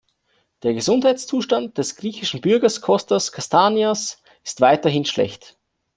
[0.63, 5.59] Der Gesundheitszustand des griechischen Bürgers Kostas Kastanias ist weiterhin schlecht.